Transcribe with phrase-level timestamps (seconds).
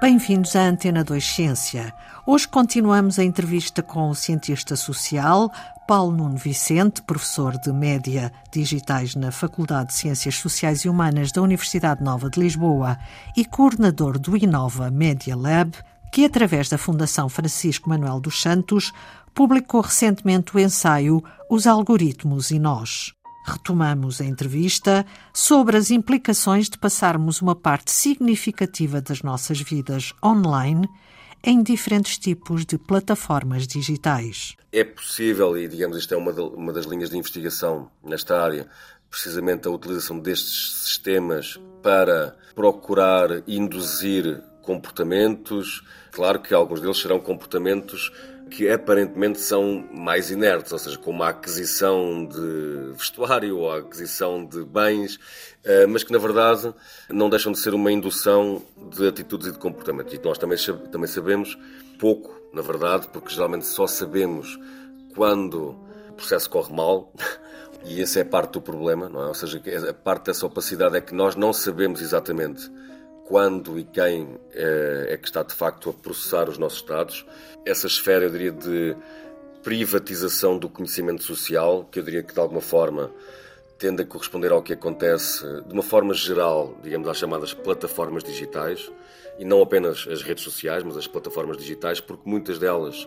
[0.00, 1.92] Bem-vindos à Antena 2 Ciência.
[2.24, 5.50] Hoje continuamos a entrevista com o cientista social
[5.88, 11.42] Paulo Nuno Vicente, professor de Média Digitais na Faculdade de Ciências Sociais e Humanas da
[11.42, 12.96] Universidade Nova de Lisboa
[13.36, 15.72] e coordenador do Inova Media Lab,
[16.12, 18.92] que, através da Fundação Francisco Manuel dos Santos,
[19.34, 23.17] publicou recentemente o ensaio Os Algoritmos e Nós
[23.48, 30.88] retomamos a entrevista sobre as implicações de passarmos uma parte significativa das nossas vidas online
[31.42, 34.56] em diferentes tipos de plataformas digitais.
[34.72, 38.68] É possível, e digamos isto é uma, uma das linhas de investigação nesta área,
[39.10, 45.82] precisamente a utilização destes sistemas para procurar induzir comportamentos.
[46.12, 48.12] Claro que alguns deles serão comportamentos
[48.50, 54.44] que aparentemente são mais inertes, ou seja, como a aquisição de vestuário ou a aquisição
[54.44, 55.18] de bens,
[55.64, 56.74] eh, mas que na verdade
[57.08, 60.14] não deixam de ser uma indução de atitudes e de comportamentos.
[60.14, 60.58] E nós também,
[60.90, 61.58] também sabemos
[61.98, 64.58] pouco, na verdade, porque geralmente só sabemos
[65.14, 65.76] quando
[66.08, 67.12] o processo corre mal.
[67.84, 69.26] E essa é parte do problema, não é?
[69.28, 72.68] Ou seja, a parte dessa opacidade é que nós não sabemos exatamente
[73.28, 77.26] quando e quem é, é que está de facto a processar os nossos dados.
[77.66, 78.96] Essa esfera, eu diria, de
[79.62, 83.12] privatização do conhecimento social, que eu diria que de alguma forma
[83.78, 88.90] tende a corresponder ao que acontece de uma forma geral, digamos, às chamadas plataformas digitais,
[89.38, 93.06] e não apenas as redes sociais, mas as plataformas digitais, porque muitas delas,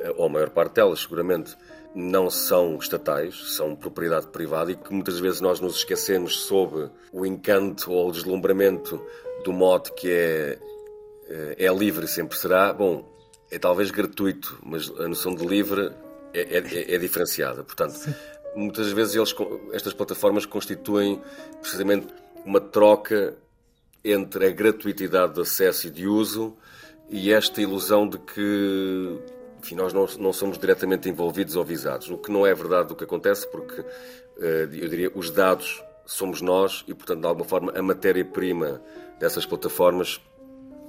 [0.00, 1.56] eh, ou a maior parte delas, seguramente,
[1.94, 7.24] não são estatais, são propriedade privada e que muitas vezes nós nos esquecemos sob o
[7.24, 9.02] encanto ou o deslumbramento
[9.46, 10.58] do mote que é,
[11.28, 13.08] eh, é livre sempre será, bom,
[13.48, 15.92] é talvez gratuito, mas a noção de livre
[16.34, 17.62] é, é, é, é diferenciada.
[17.62, 18.12] Portanto, Sim.
[18.56, 19.34] muitas vezes eles,
[19.72, 21.22] estas plataformas constituem
[21.60, 22.08] precisamente
[22.44, 23.36] uma troca
[24.04, 26.56] entre a gratuitidade de acesso e de uso
[27.08, 29.18] e esta ilusão de que
[29.62, 32.96] enfim, nós não, não somos diretamente envolvidos ou visados, o que não é verdade do
[32.96, 33.80] que acontece, porque
[34.38, 38.80] eh, eu diria os dados somos nós e, portanto, de alguma forma, a matéria-prima
[39.18, 40.20] dessas plataformas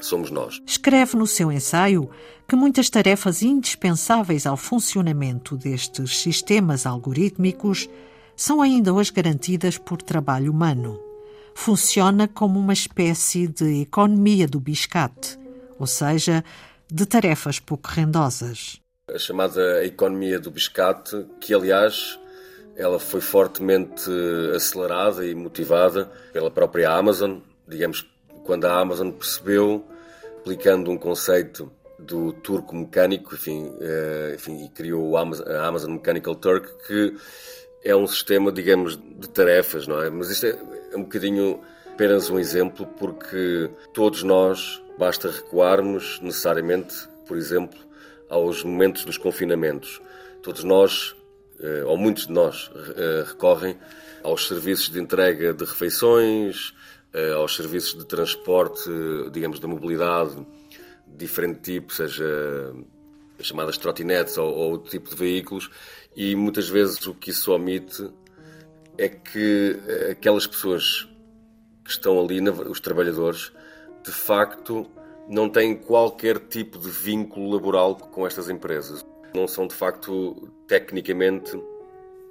[0.00, 0.60] somos nós.
[0.66, 2.08] Escreve no seu ensaio
[2.46, 7.88] que muitas tarefas indispensáveis ao funcionamento destes sistemas algorítmicos
[8.36, 11.00] são ainda hoje garantidas por trabalho humano.
[11.54, 15.36] Funciona como uma espécie de economia do biscate,
[15.78, 16.44] ou seja,
[16.86, 18.80] de tarefas pouco rendosas.
[19.12, 22.18] A chamada economia do biscate, que aliás
[22.78, 24.08] ela foi fortemente
[24.54, 28.08] acelerada e motivada pela própria Amazon, digamos,
[28.44, 29.84] quando a Amazon percebeu,
[30.38, 35.22] aplicando um conceito do turco mecânico, enfim, eh, enfim e criou a
[35.66, 37.16] Amazon Mechanical Turk, que
[37.84, 40.08] é um sistema, digamos, de tarefas, não é?
[40.08, 40.56] Mas isto é,
[40.92, 41.60] é um bocadinho
[41.92, 46.94] apenas um exemplo, porque todos nós basta recuarmos necessariamente,
[47.26, 47.78] por exemplo,
[48.28, 50.00] aos momentos dos confinamentos.
[50.42, 51.16] Todos nós,
[51.86, 53.76] ou muitos de nós, eh, recorrem
[54.22, 56.74] aos serviços de entrega de refeições,
[57.12, 58.88] eh, aos serviços de transporte,
[59.32, 60.34] digamos, da mobilidade
[61.06, 62.72] de diferente tipo, seja
[63.38, 65.70] as chamadas trotinetes ou, ou outro tipo de veículos,
[66.16, 68.10] e muitas vezes o que isso omite
[68.96, 69.78] é que
[70.10, 71.08] aquelas pessoas
[71.84, 73.52] que estão ali, os trabalhadores,
[74.04, 74.86] de facto
[75.28, 79.04] não têm qualquer tipo de vínculo laboral com estas empresas.
[79.34, 81.60] Não são de facto tecnicamente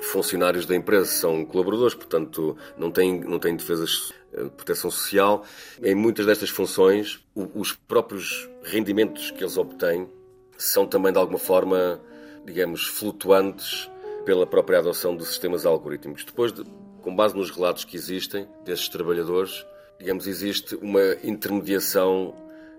[0.00, 5.44] funcionários da empresa, são colaboradores, portanto não têm, não têm defesas de eh, proteção social.
[5.82, 10.08] Em muitas destas funções, os próprios rendimentos que eles obtêm
[10.56, 12.00] são também de alguma forma,
[12.44, 13.90] digamos, flutuantes
[14.24, 16.24] pela própria adoção de sistemas algorítmicos.
[16.24, 16.64] Depois, de,
[17.02, 19.64] com base nos relatos que existem desses trabalhadores,
[19.98, 22.34] digamos, existe uma intermediação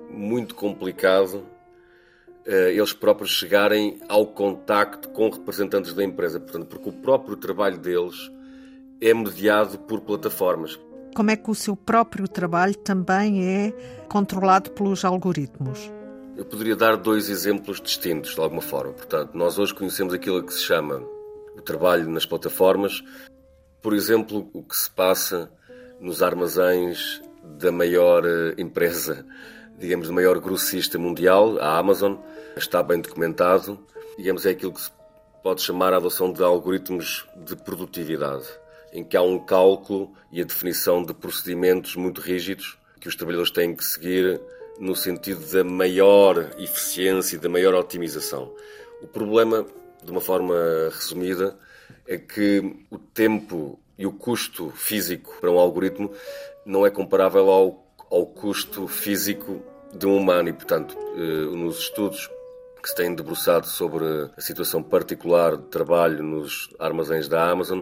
[0.10, 1.59] muito complicado eh,
[2.46, 8.32] eles próprios chegarem ao contacto com representantes da empresa, portanto, porque o próprio trabalho deles
[9.02, 10.80] é mediado por plataformas.
[11.16, 13.74] Como é que o seu próprio trabalho também é
[14.08, 15.92] controlado pelos algoritmos?
[16.38, 18.94] Eu poderia dar dois exemplos distintos, de alguma forma.
[18.94, 21.04] Portanto, nós hoje conhecemos aquilo que se chama
[21.56, 23.04] o trabalho nas plataformas.
[23.82, 25.52] Por exemplo, o que se passa
[26.00, 29.26] nos armazéns da maior eh, empresa
[29.80, 32.16] digamos, de maior grossista mundial, a Amazon,
[32.58, 33.80] está bem documentado.
[34.18, 34.92] Digamos, é aquilo que se
[35.42, 38.46] pode chamar a adoção de algoritmos de produtividade,
[38.92, 43.52] em que há um cálculo e a definição de procedimentos muito rígidos que os trabalhadores
[43.52, 44.42] têm que seguir
[44.80, 48.54] no sentido da maior eficiência e da maior otimização.
[49.02, 49.66] O problema,
[50.04, 50.56] de uma forma
[50.92, 51.58] resumida,
[52.06, 56.12] é que o tempo e o custo físico para um algoritmo
[56.66, 59.62] não é comparável ao, ao custo físico
[59.94, 62.30] de um humano e, portanto, eh, nos estudos
[62.82, 67.82] que se têm debruçado sobre a situação particular de trabalho nos armazéns da Amazon,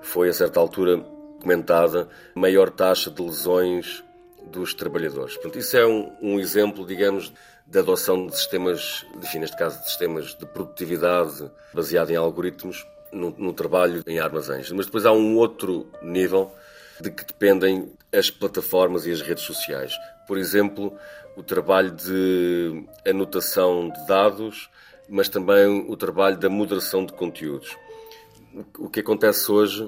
[0.00, 0.98] foi a certa altura
[1.40, 4.02] comentada maior taxa de lesões
[4.46, 5.34] dos trabalhadores.
[5.34, 7.32] Portanto, isso é um, um exemplo, digamos,
[7.66, 13.30] de adoção de sistemas, enfim, neste caso, de sistemas de produtividade baseado em algoritmos no,
[13.30, 14.70] no trabalho em armazéns.
[14.72, 16.52] Mas depois há um outro nível
[17.02, 19.92] de que dependem as plataformas e as redes sociais.
[20.26, 20.96] Por exemplo,
[21.36, 24.70] o trabalho de anotação de dados,
[25.08, 27.76] mas também o trabalho da moderação de conteúdos.
[28.78, 29.86] O que acontece hoje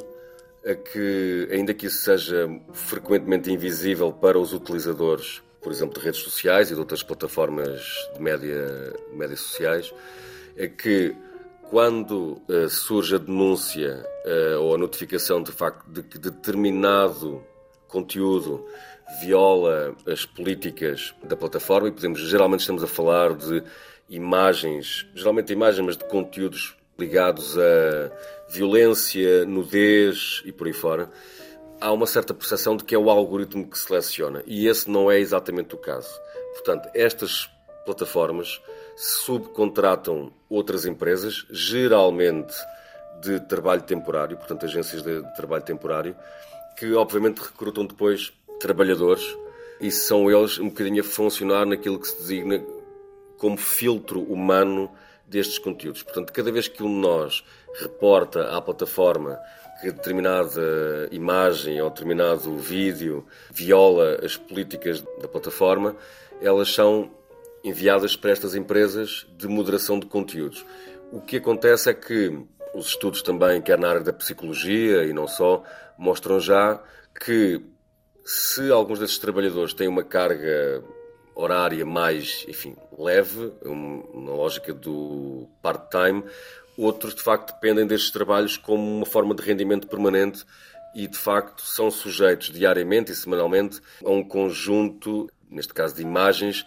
[0.65, 6.21] é que, ainda que isso seja frequentemente invisível para os utilizadores, por exemplo, de redes
[6.21, 7.83] sociais e de outras plataformas
[8.15, 9.93] de média, de média sociais,
[10.57, 11.15] é que
[11.75, 17.43] quando uh, surge a denúncia uh, ou a notificação de facto de que determinado
[17.89, 18.65] conteúdo
[19.21, 23.61] viola as políticas da plataforma e podemos geralmente estamos a falar de
[24.09, 28.13] imagens, geralmente imagens, mas de conteúdos ligados a
[28.49, 31.11] violência, nudez e por aí fora,
[31.81, 35.19] há uma certa percepção de que é o algoritmo que seleciona e esse não é
[35.19, 36.09] exatamente o caso.
[36.53, 37.51] Portanto, estas
[37.85, 38.61] plataformas
[38.97, 42.55] subcontratam outras empresas, geralmente
[43.21, 46.17] de trabalho temporário, portanto, agências de trabalho temporário,
[46.77, 49.37] que obviamente recrutam depois trabalhadores
[49.81, 52.63] e são eles um bocadinho a funcionar naquilo que se designa
[53.39, 54.91] como filtro humano
[55.27, 56.03] destes conteúdos.
[56.03, 57.45] Portanto, cada vez que um de nós
[57.81, 59.39] reporta à plataforma
[59.81, 65.95] que determinada imagem ou determinado vídeo viola as políticas da plataforma,
[66.41, 67.11] elas são
[67.65, 70.65] enviadas para estas empresas de moderação de conteúdos.
[71.11, 72.45] O que acontece é que
[72.75, 75.63] os estudos também, quer na área da psicologia e não só,
[75.97, 76.83] mostram já
[77.25, 77.61] que
[78.25, 80.83] se alguns desses trabalhadores têm uma carga
[81.35, 86.23] horária mais, enfim, leve, uma lógica do part-time,
[86.77, 90.45] outros de facto dependem destes trabalhos como uma forma de rendimento permanente
[90.95, 96.65] e de facto são sujeitos diariamente e semanalmente a um conjunto, neste caso de imagens,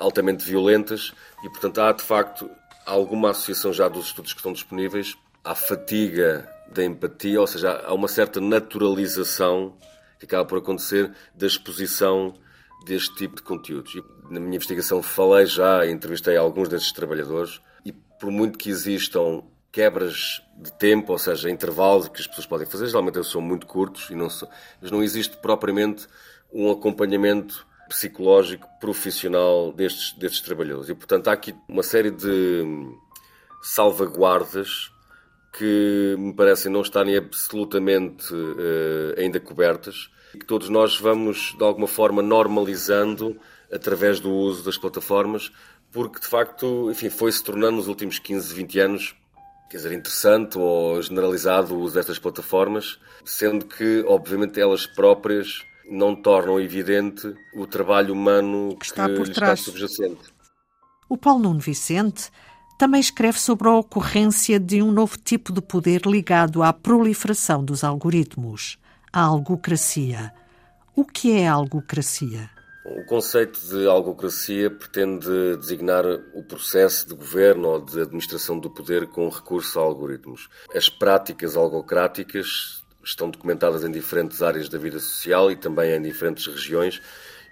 [0.00, 1.12] altamente violentas
[1.44, 2.50] e portanto há de facto
[2.84, 7.92] alguma associação já dos estudos que estão disponíveis à fatiga da empatia, ou seja, há
[7.92, 9.76] uma certa naturalização
[10.18, 12.34] que acaba por acontecer da exposição
[12.84, 13.94] deste tipo de conteúdos.
[13.94, 19.42] E na minha investigação falei já, entrevistei alguns desses trabalhadores e por muito que existam
[19.72, 23.66] quebras de tempo, ou seja, intervalos que as pessoas podem fazer, geralmente eles são muito
[23.66, 24.48] curtos e não são,
[24.80, 26.06] mas não existe propriamente
[26.52, 30.88] um acompanhamento psicológico profissional destes, destes trabalhadores.
[30.88, 32.64] E, portanto, há aqui uma série de
[33.60, 34.92] salvaguardas
[35.52, 41.64] que me parecem não estarem absolutamente uh, ainda cobertas e que todos nós vamos, de
[41.64, 43.36] alguma forma, normalizando
[43.72, 45.50] através do uso das plataformas,
[45.90, 49.16] porque, de facto, enfim, foi-se tornando nos últimos 15, 20 anos
[49.68, 56.14] quer dizer, interessante ou generalizado o uso destas plataformas, sendo que, obviamente, elas próprias não
[56.14, 59.60] tornam evidente o trabalho humano que, está por trás.
[59.60, 60.32] Está subjacente.
[61.08, 62.30] O Paulo Nuno Vicente
[62.78, 67.84] também escreve sobre a ocorrência de um novo tipo de poder ligado à proliferação dos
[67.84, 68.78] algoritmos,
[69.12, 70.32] a algocracia.
[70.96, 72.48] O que é a algocracia?
[72.84, 79.06] O conceito de algocracia pretende designar o processo de governo ou de administração do poder
[79.08, 80.48] com recurso a algoritmos.
[80.74, 86.46] As práticas algocráticas estão documentadas em diferentes áreas da vida social e também em diferentes
[86.46, 87.00] regiões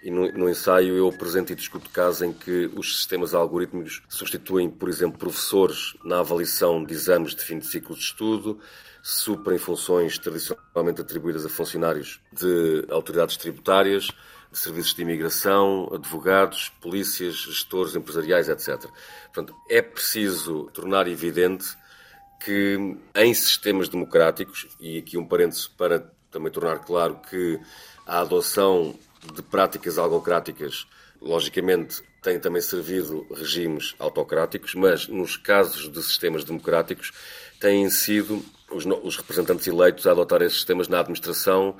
[0.02, 4.70] e no, no, ensaio eu apresento e discuto casos em que os sistemas algorítmicos substituem,
[4.70, 8.60] por exemplo, professores na avaliação de exames de fim de ciclo de estudo,
[9.02, 14.08] suprem funções tradicionalmente atribuídas a funcionários de autoridades tributárias,
[14.50, 18.88] de serviços de imigração, advogados, polícias, gestores empresariais, etc.
[19.26, 21.76] Portanto, é preciso tornar evidente
[22.40, 27.58] que em sistemas democráticos, e aqui um parênteses para também tornar claro que
[28.06, 28.94] a adoção
[29.34, 30.86] de práticas algocráticas,
[31.20, 37.12] logicamente, tem também servido regimes autocráticos, mas nos casos de sistemas democráticos
[37.60, 41.76] têm sido os, os representantes eleitos a adotar esses sistemas na administração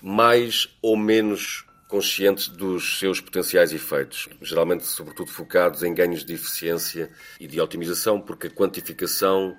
[0.00, 7.10] mais ou menos conscientes dos seus potenciais efeitos, geralmente, sobretudo, focados em ganhos de eficiência
[7.38, 9.56] e de otimização, porque a quantificação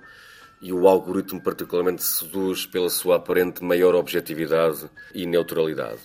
[0.63, 5.99] e o algoritmo, particularmente, seduz pela sua aparente maior objetividade e neutralidade.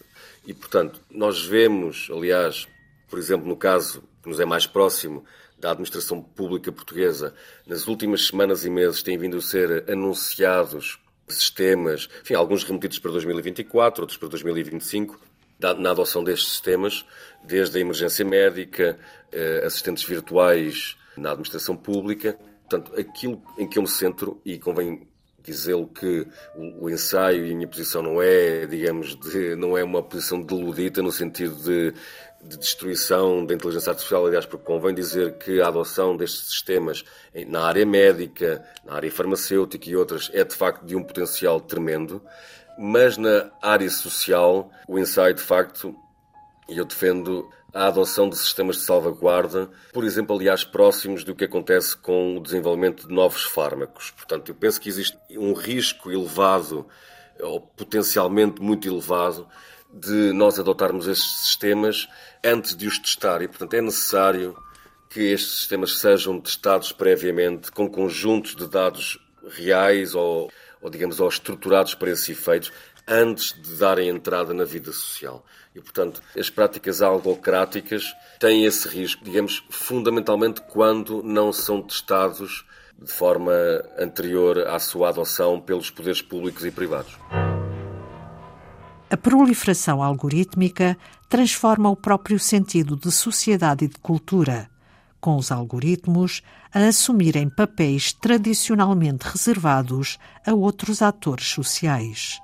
[0.45, 2.67] E, portanto, nós vemos, aliás,
[3.09, 5.25] por exemplo, no caso que nos é mais próximo
[5.57, 7.33] da administração pública portuguesa,
[7.69, 10.99] nas últimas semanas e meses têm vindo a ser anunciados
[11.29, 15.21] sistemas, enfim, alguns remetidos para 2024, outros para 2025,
[15.79, 17.05] na adoção destes sistemas,
[17.45, 18.99] desde a emergência médica,
[19.31, 22.37] eh, assistentes virtuais na administração pública.
[22.69, 25.09] Portanto, aquilo em que eu me centro, e convém
[25.43, 30.03] dizê-lo que o, ensaio e a minha posição não é, digamos, de, não é uma
[30.03, 31.95] posição deludita no sentido de,
[32.43, 37.05] de destruição da inteligência artificial, aliás, porque convém dizer que a adoção destes sistemas
[37.47, 42.23] na área médica, na área farmacêutica e outras é de facto de um potencial tremendo,
[42.79, 45.97] mas na área social o ensaio de facto,
[46.69, 51.45] e eu defendo a adoção de sistemas de salvaguarda, por exemplo, aliás, próximos do que
[51.45, 54.11] acontece com o desenvolvimento de novos fármacos.
[54.11, 56.87] Portanto, eu penso que existe um risco elevado,
[57.41, 59.47] ou potencialmente muito elevado,
[59.93, 62.09] de nós adotarmos estes sistemas
[62.45, 63.43] antes de os testar.
[63.43, 64.57] E, portanto, é necessário
[65.09, 69.19] que estes sistemas sejam testados previamente com conjuntos de dados
[69.51, 72.73] reais ou, ou digamos, ou estruturados para esses efeitos,
[73.09, 75.45] antes de darem entrada na vida social.
[75.75, 82.67] E, portanto, as práticas algocráticas têm esse risco, digamos, fundamentalmente quando não são testados
[83.01, 83.53] de forma
[83.99, 87.17] anterior à sua adoção pelos poderes públicos e privados.
[89.11, 90.97] A proliferação algorítmica
[91.29, 94.69] transforma o próprio sentido de sociedade e de cultura,
[95.21, 96.43] com os algoritmos
[96.75, 102.39] a assumirem papéis tradicionalmente reservados a outros atores sociais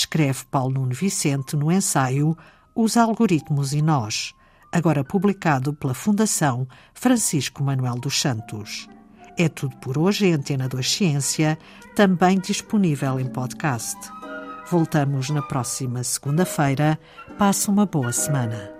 [0.00, 2.36] escreve Paulo Nuno Vicente no ensaio
[2.74, 4.34] Os Algoritmos e Nós,
[4.72, 8.88] agora publicado pela Fundação Francisco Manuel dos Santos.
[9.38, 11.58] É tudo por hoje em Antena 2 Ciência,
[11.94, 13.96] também disponível em podcast.
[14.70, 16.98] Voltamos na próxima segunda-feira.
[17.38, 18.79] Passe uma boa semana.